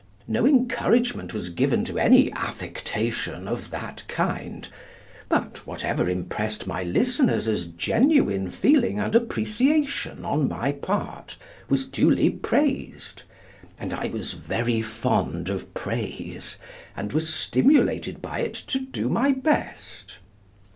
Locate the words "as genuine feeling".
7.47-8.99